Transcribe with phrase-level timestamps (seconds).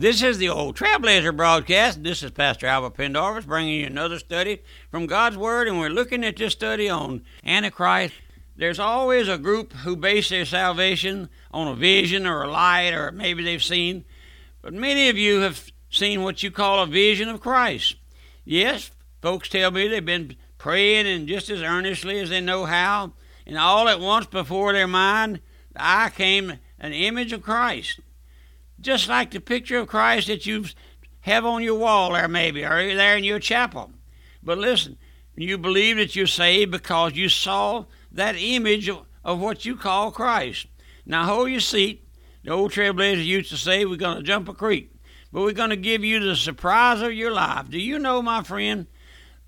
[0.00, 2.04] This is the Old Trailblazer broadcast.
[2.04, 6.22] This is Pastor Albert Pendarvis bringing you another study from God's Word, and we're looking
[6.22, 8.14] at this study on Antichrist.
[8.54, 13.10] There's always a group who base their salvation on a vision or a light, or
[13.10, 14.04] maybe they've seen.
[14.62, 17.96] But many of you have seen what you call a vision of Christ.
[18.44, 23.14] Yes, folks tell me they've been praying and just as earnestly as they know how,
[23.44, 25.40] and all at once before their mind,
[25.74, 27.98] eye came an image of Christ.
[28.80, 30.64] Just like the picture of Christ that you
[31.20, 33.90] have on your wall there, maybe, or there in your chapel.
[34.42, 34.96] But listen,
[35.36, 40.10] you believe that you're saved because you saw that image of, of what you call
[40.10, 40.66] Christ.
[41.04, 42.04] Now hold your seat.
[42.44, 44.92] The old trailblazers used to say, We're going to jump a creek,
[45.32, 47.68] but we're going to give you the surprise of your life.
[47.68, 48.86] Do you know, my friend,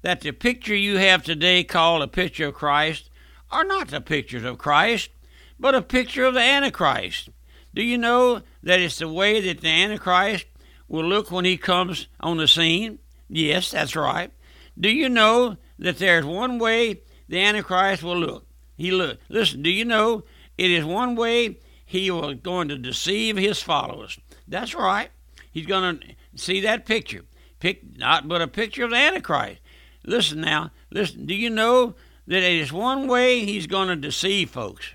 [0.03, 3.11] that the picture you have today called a picture of Christ
[3.51, 5.11] are not the pictures of Christ,
[5.59, 7.31] but a picture of the Antichrist?
[7.75, 10.47] Do you know that it's the way that the Antichrist
[10.89, 12.99] will look when he comes on the scene?
[13.29, 14.33] Yes, that's right.
[14.79, 18.47] Do you know that there's one way the Antichrist will look?
[18.77, 19.19] He look.
[19.29, 20.25] Listen, do you know
[20.59, 24.19] it is one way he will going to deceive his followers?
[24.49, 25.11] That's right.
[25.53, 27.25] He's going to see that picture.
[27.61, 29.61] Pick not but a picture of the Antichrist.
[30.05, 30.71] Listen now.
[30.91, 31.27] Listen.
[31.27, 31.95] Do you know
[32.27, 34.95] that it is one way he's going to deceive folks?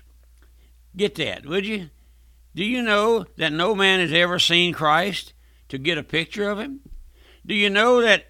[0.96, 1.90] Get that, would you?
[2.56, 5.34] Do you know that no man has ever seen Christ
[5.68, 6.80] to get a picture of him?
[7.44, 8.28] Do you know that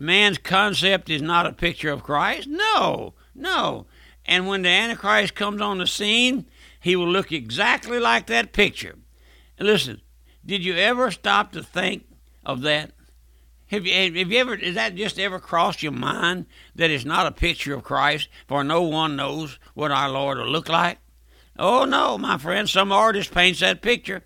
[0.00, 2.48] man's concept is not a picture of Christ?
[2.48, 3.86] No, no.
[4.26, 6.46] And when the Antichrist comes on the scene,
[6.80, 8.96] he will look exactly like that picture.
[9.56, 10.00] And listen,
[10.44, 12.04] did you ever stop to think
[12.44, 12.90] of that?
[13.68, 17.28] Have you, have you ever, has that just ever crossed your mind that it's not
[17.28, 20.98] a picture of Christ, for no one knows what our Lord will look like?
[21.58, 24.22] Oh no, my friend, some artist paints that picture,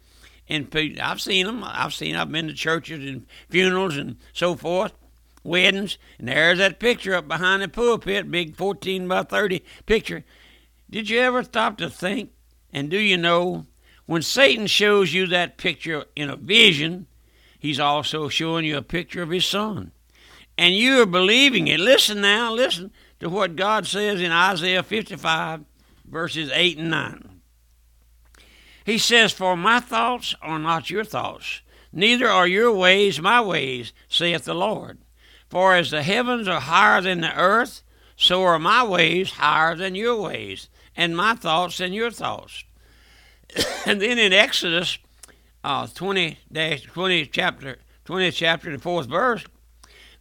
[0.48, 0.69] and
[1.00, 1.64] I've seen them.
[1.64, 2.14] I've seen.
[2.14, 4.92] I've been to churches and funerals and so forth,
[5.42, 10.25] weddings, and there's that picture up behind the pulpit, big fourteen by thirty picture.
[10.91, 12.32] Did you ever stop to think?
[12.70, 13.66] And do you know
[14.04, 17.06] when Satan shows you that picture in a vision,
[17.59, 19.93] he's also showing you a picture of his son,
[20.59, 21.81] and you are believing it.
[21.81, 25.64] Listen now, listen to what God says in Isaiah fifty-five
[26.12, 27.41] verses 8 and 9.
[28.84, 31.62] He says, For my thoughts are not your thoughts,
[31.93, 34.99] neither are your ways my ways, saith the Lord.
[35.49, 37.83] For as the heavens are higher than the earth,
[38.17, 42.65] so are my ways higher than your ways, and my thoughts than your thoughts.
[43.87, 44.99] and then in Exodus
[45.65, 49.44] uh, 20, 20 chapter, 20 chapter, the fourth verse,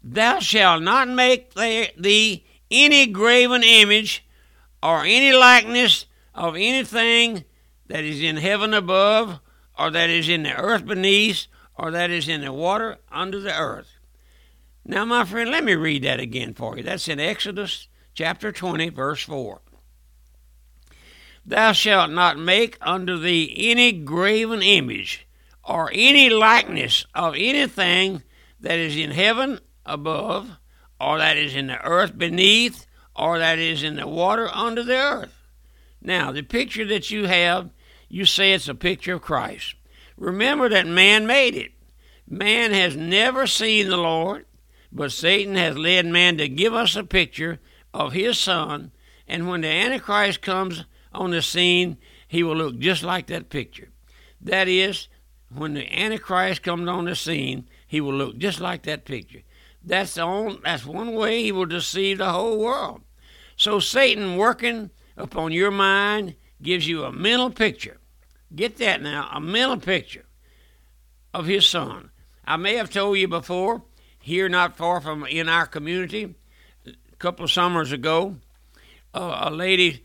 [0.04, 4.26] Thou shalt not make thee any graven image
[4.82, 7.44] or any likeness of anything
[7.88, 9.40] that is in heaven above,
[9.78, 13.58] or that is in the earth beneath, or that is in the water under the
[13.58, 13.98] earth.
[14.86, 16.84] Now, my friend, let me read that again for you.
[16.84, 19.62] That's in Exodus chapter 20, verse 4.
[21.46, 25.28] Thou shalt not make unto thee any graven image,
[25.64, 28.24] or any likeness of anything
[28.60, 30.58] that is in heaven above,
[31.00, 32.86] or that is in the earth beneath,
[33.16, 35.34] or that is in the water under the earth.
[36.02, 37.70] Now, the picture that you have,
[38.10, 39.76] you say it's a picture of Christ.
[40.18, 41.72] Remember that man made it.
[42.28, 44.46] Man has never seen the Lord,
[44.92, 47.60] but Satan has led man to give us a picture
[47.94, 48.92] of his son,
[49.28, 51.98] and when the Antichrist comes on the scene,
[52.28, 53.90] he will look just like that picture.
[54.40, 55.08] That is,
[55.54, 59.42] when the Antichrist comes on the scene, he will look just like that picture.
[59.84, 63.02] That's the only, that's one way he will deceive the whole world.
[63.56, 68.00] So Satan working upon your mind gives you a mental picture.
[68.54, 70.26] Get that now, a mental picture
[71.34, 72.12] of his son.
[72.46, 73.84] I may have told you before,
[74.20, 76.36] here not far from in our community,
[76.86, 78.38] a couple of summers ago,
[79.14, 80.04] uh, a lady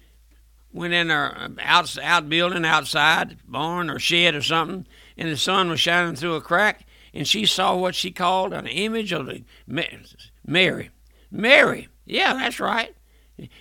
[0.73, 5.81] went in her out, outbuilding outside, barn or shed or something, and the sun was
[5.81, 6.86] shining through a crack,
[7.17, 10.91] and she saw what she called an image of the Mary.
[11.31, 12.95] Mary, yeah, that's right.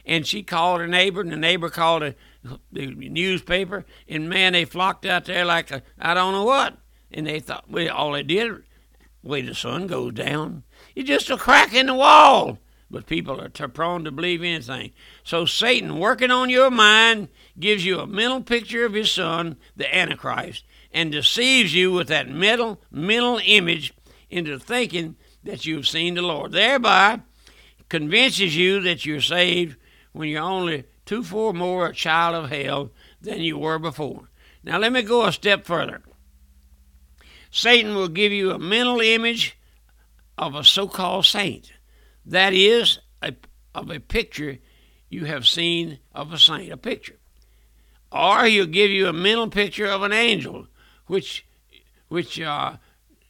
[0.06, 2.16] And she called her neighbor, and the neighbor called a,
[2.74, 6.78] the newspaper, and man, they flocked out there like I don't know what.
[7.12, 8.64] And they thought, well, all they did,
[9.24, 10.64] way the sun goes down,
[10.94, 12.60] it's just a crack in the wall.
[12.92, 14.92] But people are t- prone to believe anything.
[15.24, 19.94] So Satan, working on your mind, gives you a mental picture of his son, the
[19.94, 23.94] Antichrist, and deceives you with that mental, mental image
[24.30, 26.54] into thinking that you've seen the Lord.
[26.54, 27.20] Thereby
[27.90, 29.76] convinces you that you're saved
[30.14, 34.30] when you're only two four more a child of hell than you were before.
[34.64, 36.02] Now let me go a step further.
[37.52, 39.58] Satan will give you a mental image
[40.38, 41.74] of a so called saint.
[42.26, 43.36] That is, a,
[43.76, 44.60] of a picture
[45.10, 47.18] you have seen of a saint, a picture.
[48.14, 50.68] Or he'll give you a mental picture of an angel,
[51.08, 51.46] which,
[52.08, 52.78] which uh,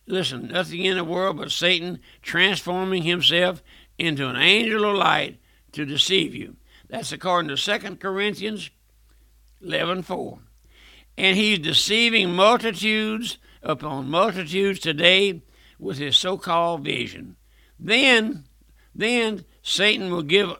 [0.08, 3.64] listen, nothing in the world but Satan transforming himself
[3.98, 5.40] into an angel of light
[5.72, 6.56] to deceive you.
[6.90, 8.70] That's according to 2 Corinthians
[9.62, 10.40] 11:4.
[11.18, 15.42] And he's deceiving multitudes upon multitudes today
[15.80, 17.38] with his so-called vision.
[17.80, 18.46] Then
[18.94, 20.54] then Satan will give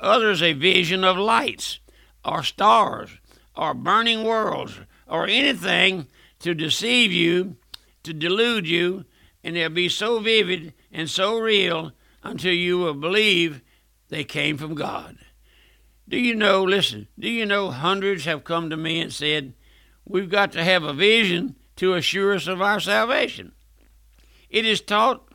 [0.00, 1.80] others a vision of lights
[2.24, 3.10] or stars
[3.56, 4.78] or burning worlds
[5.08, 6.06] or anything
[6.44, 7.56] to deceive you,
[8.02, 9.06] to delude you,
[9.42, 11.92] and they'll be so vivid and so real
[12.22, 13.62] until you will believe
[14.10, 15.16] they came from God.
[16.06, 19.54] Do you know, listen, do you know hundreds have come to me and said,
[20.04, 23.52] We've got to have a vision to assure us of our salvation.
[24.50, 25.26] It is taught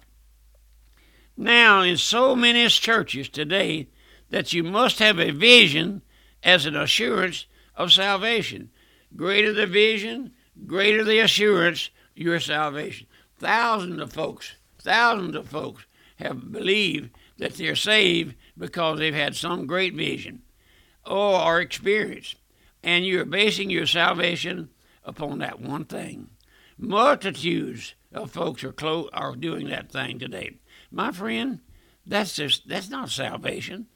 [1.35, 3.87] now in so many churches today
[4.29, 6.03] that you must have a vision
[6.43, 8.69] as an assurance of salvation.
[9.15, 10.33] Greater the vision,
[10.65, 13.07] greater the assurance your salvation.
[13.37, 15.85] Thousands of folks, thousands of folks
[16.17, 20.41] have believed that they're saved because they've had some great vision
[21.05, 22.35] or experience.
[22.83, 24.69] And you're basing your salvation
[25.03, 26.29] upon that one thing.
[26.77, 30.57] Multitudes of folks are clo- are doing that thing today.
[30.91, 31.59] My friend,
[32.05, 33.87] that's just that's not salvation.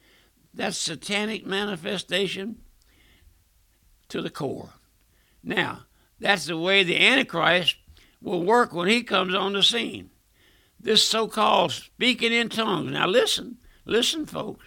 [0.52, 2.58] That's satanic manifestation
[4.08, 4.70] to the core.
[5.42, 5.84] Now,
[6.20, 7.76] that's the way the Antichrist
[8.20, 10.10] will work when he comes on the scene.
[10.80, 12.92] This so called speaking in tongues.
[12.92, 14.66] Now, listen, listen, folks.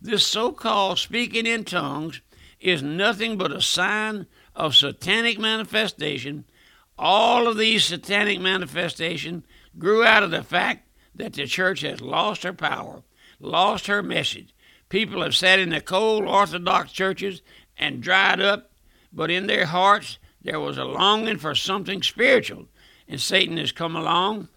[0.00, 2.20] This so called speaking in tongues
[2.60, 6.44] is nothing but a sign of satanic manifestation.
[6.98, 9.44] All of these satanic manifestations
[9.78, 13.02] grew out of the fact that the church has lost her power,
[13.40, 14.54] lost her message.
[14.88, 17.42] People have sat in the cold Orthodox churches
[17.76, 18.70] and dried up,
[19.12, 22.66] but in their hearts there was a longing for something spiritual.
[23.08, 24.48] And Satan has come along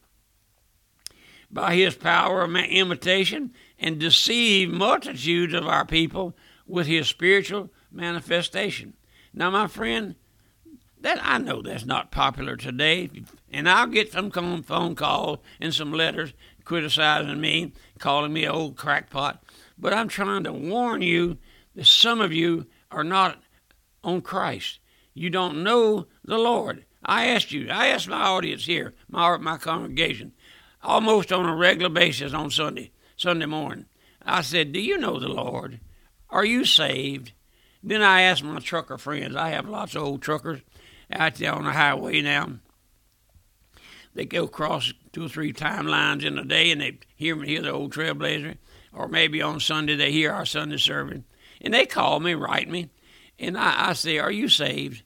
[1.49, 6.35] by his power of imitation and deceived multitudes of our people
[6.65, 8.93] with his spiritual manifestation.
[9.33, 10.15] Now, my friend,
[10.99, 13.09] that I know that's not popular today,
[13.51, 16.33] and I'll get some phone calls and some letters
[16.65, 19.41] criticizing me, calling me an old crackpot.
[19.77, 21.37] But I'm trying to warn you
[21.75, 23.41] that some of you are not
[24.03, 24.79] on Christ.
[25.17, 26.85] You don't know the Lord.
[27.03, 30.33] I asked you, I asked my audience here, my my congregation,
[30.83, 33.85] almost on a regular basis on Sunday, Sunday morning.
[34.23, 35.79] I said, Do you know the Lord?
[36.29, 37.31] Are you saved?
[37.81, 39.35] Then I asked my trucker friends.
[39.35, 40.61] I have lots of old truckers
[41.11, 42.59] out there on the highway now.
[44.13, 47.71] They go across two or three timelines in a day and they hear hear the
[47.71, 48.57] old trailblazer.
[48.93, 51.21] Or maybe on Sunday they hear our Sunday service.
[51.59, 52.89] And they call me, write me.
[53.39, 55.03] And I, I say, Are you saved?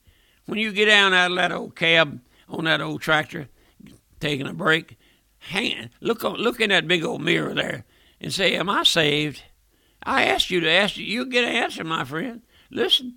[0.52, 2.20] When you get down out of that old cab
[2.50, 3.48] on that old tractor,
[4.20, 4.98] taking a break,
[5.40, 7.86] hang, look, look in that big old mirror there
[8.20, 9.44] and say, Am I saved?
[10.04, 11.06] I asked you to ask you.
[11.06, 12.42] You get an answer, my friend.
[12.70, 13.16] Listen,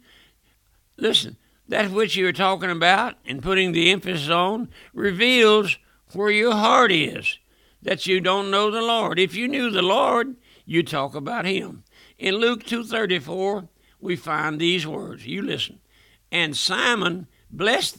[0.96, 1.36] listen.
[1.66, 5.76] That which you're talking about and putting the emphasis on reveals
[6.12, 7.40] where your heart is.
[7.82, 9.18] That you don't know the Lord.
[9.18, 11.82] If you knew the Lord, you talk about Him.
[12.16, 13.66] In Luke two thirty four,
[14.00, 15.26] we find these words.
[15.26, 15.80] You listen.
[16.34, 17.98] And Simon blessed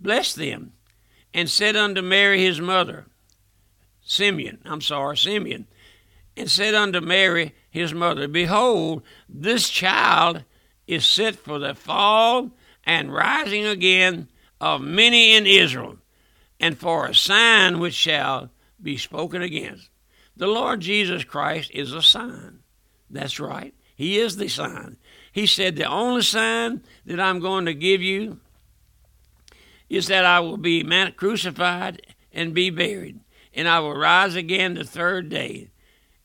[0.00, 0.72] blessed them,
[1.32, 3.06] and said unto Mary his mother,
[4.00, 5.68] Simeon, I'm sorry, Simeon,
[6.36, 10.42] and said unto Mary his mother, Behold, this child
[10.88, 12.50] is set for the fall
[12.82, 14.28] and rising again
[14.60, 15.98] of many in Israel,
[16.58, 18.50] and for a sign which shall
[18.82, 19.90] be spoken against.
[20.36, 22.64] The Lord Jesus Christ is a sign.
[23.08, 23.74] That's right.
[23.94, 24.96] He is the sign.
[25.36, 28.40] He said, The only sign that I'm going to give you
[29.90, 32.00] is that I will be crucified
[32.32, 33.20] and be buried,
[33.52, 35.68] and I will rise again the third day.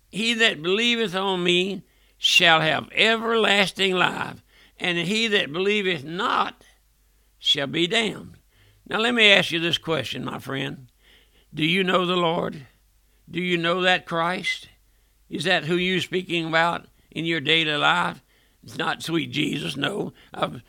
[0.09, 1.83] He that believeth on me
[2.17, 4.41] shall have everlasting life,
[4.79, 6.63] and he that believeth not
[7.37, 8.37] shall be damned.
[8.87, 10.87] Now, let me ask you this question, my friend.
[11.53, 12.65] Do you know the Lord?
[13.29, 14.69] Do you know that Christ?
[15.29, 18.21] Is that who you're speaking about in your daily life?
[18.63, 20.13] It's not sweet Jesus, no.
[20.33, 20.61] I've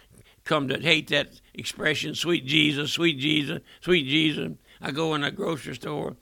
[0.45, 4.53] come to hate that expression, sweet Jesus, sweet Jesus, sweet Jesus.
[4.81, 6.17] I go in a grocery store.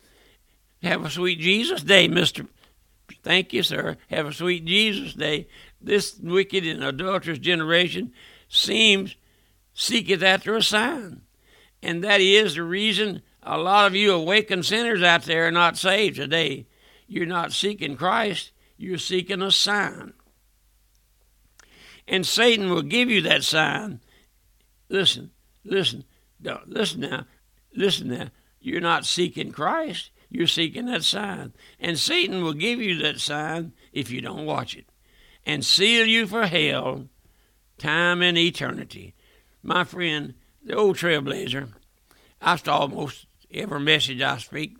[0.82, 2.46] Have a sweet Jesus day, Mr.
[3.22, 3.96] Thank you, sir.
[4.08, 5.48] Have a sweet Jesus day.
[5.80, 8.12] This wicked and adulterous generation
[8.48, 9.16] seems
[9.74, 11.22] seeketh after a sign.
[11.82, 15.78] And that is the reason A lot of you awakened sinners out there are not
[15.78, 16.66] saved today.
[17.06, 20.12] You're not seeking Christ, you're seeking a sign.
[22.06, 24.00] And Satan will give you that sign.
[24.88, 25.30] Listen,
[25.64, 26.04] listen,
[26.66, 27.26] listen now,
[27.74, 28.28] listen now.
[28.60, 31.52] You're not seeking Christ, you're seeking that sign.
[31.78, 34.86] And Satan will give you that sign if you don't watch it
[35.46, 37.06] and seal you for hell,
[37.78, 39.14] time and eternity.
[39.62, 41.72] My friend, the old trailblazer,
[42.40, 44.76] after almost every message I speak,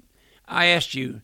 [0.46, 1.22] I asked you,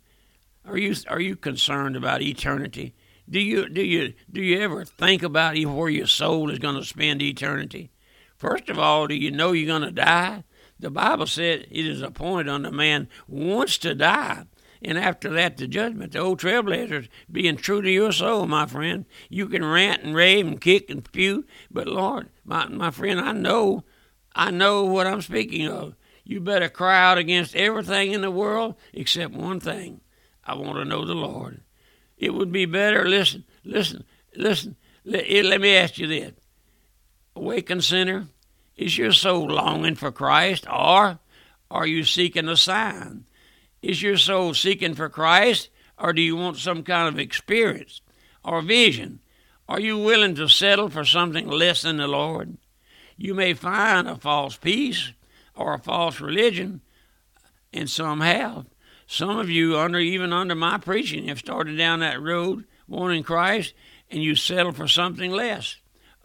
[0.64, 2.94] are you are you concerned about eternity?
[3.28, 6.84] Do you do you do you ever think about where your soul is going to
[6.84, 7.90] spend eternity?
[8.36, 10.44] First of all, do you know you're going to die?
[10.78, 14.44] The Bible said it is appointed unto man once to die,
[14.80, 16.12] and after that the judgment.
[16.12, 19.06] The old trailblazers being true to your soul, my friend.
[19.28, 23.32] You can rant and rave and kick and spew, but Lord, my my friend, I
[23.32, 23.82] know,
[24.36, 25.96] I know what I'm speaking of.
[26.22, 30.00] You better cry out against everything in the world except one thing.
[30.44, 31.62] I want to know the Lord.
[32.18, 33.06] It would be better.
[33.08, 34.04] Listen, listen,
[34.34, 34.76] listen.
[35.04, 36.32] Let, eh, let me ask you this:
[37.34, 38.28] Awakened sinner,
[38.76, 41.18] is your soul longing for Christ, or
[41.70, 43.24] are you seeking a sign?
[43.82, 45.68] Is your soul seeking for Christ,
[45.98, 48.00] or do you want some kind of experience
[48.44, 49.20] or vision?
[49.68, 52.56] Are you willing to settle for something less than the Lord?
[53.16, 55.12] You may find a false peace
[55.54, 56.82] or a false religion,
[57.72, 58.66] and some have.
[59.06, 63.74] Some of you, under even under my preaching, have started down that road wanting Christ,
[64.10, 65.76] and you settle for something less.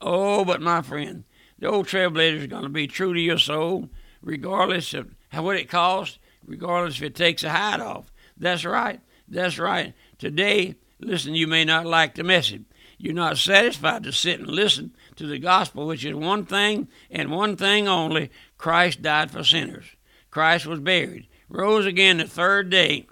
[0.01, 1.23] Oh, but my friend,
[1.59, 3.89] the old trailblazer is going to be true to your soul,
[4.21, 8.11] regardless of what it costs, regardless if it takes a hide off.
[8.37, 8.99] That's right.
[9.27, 9.93] That's right.
[10.17, 12.63] Today, listen, you may not like the message.
[12.97, 17.31] You're not satisfied to sit and listen to the gospel, which is one thing and
[17.31, 19.85] one thing only Christ died for sinners.
[20.29, 23.07] Christ was buried, rose again the third day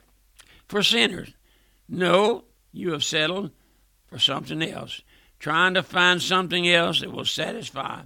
[0.67, 1.33] for sinners.
[1.87, 3.51] No, you have settled
[4.07, 5.01] for something else,
[5.39, 8.01] trying to find something else that will satisfy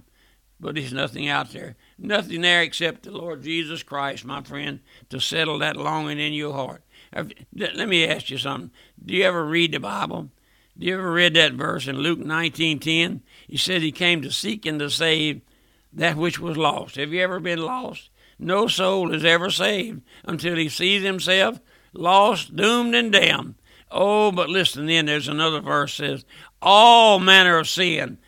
[0.60, 1.76] but there's nothing out there.
[1.98, 6.54] Nothing there except the Lord Jesus Christ, my friend, to settle that longing in your
[6.54, 6.82] heart.
[7.12, 8.70] Let me ask you something.
[9.04, 10.30] Do you ever read the Bible?
[10.78, 13.22] Do you ever read that verse in Luke 19:10?
[13.46, 15.42] He said he came to seek and to save
[15.92, 16.96] that which was lost.
[16.96, 18.08] Have you ever been lost?
[18.44, 21.60] No soul is ever saved until he sees himself
[21.94, 23.54] lost, doomed, and damned.
[23.90, 26.24] Oh, but listen, then there's another verse says,
[26.60, 28.18] all manner of sin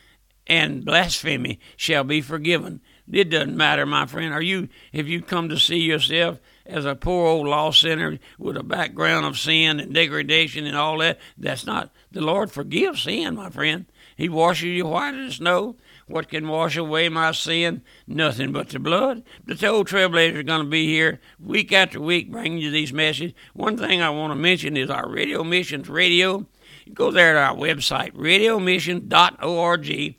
[0.46, 2.80] and blasphemy shall be forgiven.
[3.10, 4.32] It doesn't matter, my friend.
[4.32, 8.56] Are you have you come to see yourself as a poor old lost sinner with
[8.56, 11.18] a background of sin and degradation and all that?
[11.36, 13.86] That's not the Lord forgives sin, my friend.
[14.16, 15.76] He washes you white as snow.
[16.06, 17.82] What can wash away my sin?
[18.06, 19.24] Nothing but the blood.
[19.44, 23.34] The old trailblazer is going to be here week after week bringing you these messages.
[23.54, 26.46] One thing I want to mention is our radio missions radio.
[26.94, 30.16] Go there to our website, radiomission.org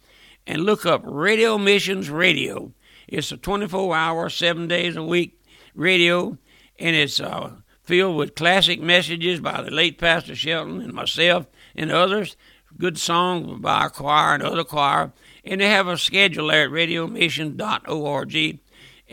[0.47, 2.73] and look up Radio Missions Radio.
[3.07, 5.39] It's a 24 hour, seven days a week
[5.75, 6.37] radio,
[6.79, 7.51] and it's uh,
[7.83, 12.35] filled with classic messages by the late Pastor Shelton and myself and others.
[12.77, 15.11] Good songs by our choir and other choir.
[15.49, 18.35] And they have a schedule there at radiomission.org.
[18.35, 18.59] And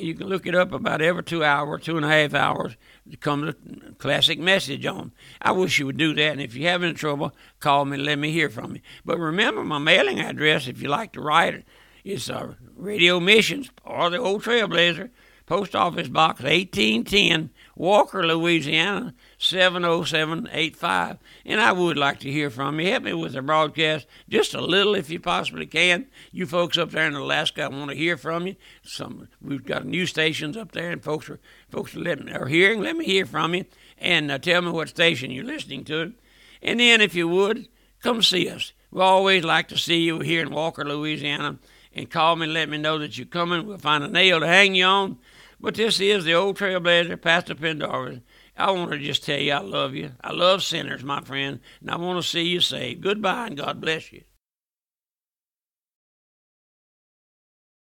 [0.06, 2.76] you can look it up about every two hours, two and a half hours
[3.20, 5.12] comes a classic message on.
[5.40, 6.32] I wish you would do that.
[6.32, 7.96] And if you're having trouble, call me.
[7.96, 8.80] And let me hear from you.
[9.04, 11.64] But remember my mailing address if you like to write it.
[12.02, 15.10] It's uh, Radio Missions or the Old Trailblazer,
[15.46, 21.18] Post Office Box 1810, Walker, Louisiana 70785.
[21.44, 22.90] And I would like to hear from you.
[22.90, 26.06] Help me with the broadcast just a little if you possibly can.
[26.32, 28.56] You folks up there in Alaska, I want to hear from you.
[28.82, 32.80] Some we've got new stations up there, and folks are folks are, letting, are hearing.
[32.80, 33.66] Let me hear from you,
[33.98, 36.14] and uh, tell me what station you're listening to.
[36.62, 37.68] And then, if you would,
[38.02, 38.72] come see us.
[38.90, 41.58] We always like to see you here in Walker, Louisiana,
[41.92, 43.66] and call me and let me know that you're coming.
[43.66, 45.18] We'll find a nail to hang you on.
[45.64, 48.20] But this is the old trailblazer, Pastor Pendarvis.
[48.54, 50.12] I want to just tell you I love you.
[50.22, 53.00] I love sinners, my friend, and I want to see you saved.
[53.00, 54.24] Goodbye, and God bless you.